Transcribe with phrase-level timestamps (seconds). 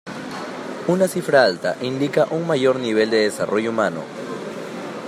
[0.87, 4.01] Una cifra alta indica un mayor nivel de desarrollo humano.